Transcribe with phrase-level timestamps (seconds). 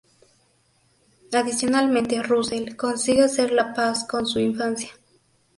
[1.31, 4.89] Adicionalmente Russell consigue hacer la paz con su infancia.